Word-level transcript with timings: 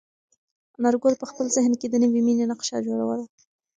انارګل 0.77 1.13
په 1.19 1.25
خپل 1.31 1.45
ذهن 1.55 1.73
کې 1.79 1.87
د 1.89 1.95
نوې 2.03 2.21
مېنې 2.27 2.45
نقشه 2.51 2.77
جوړوله. 2.87 3.25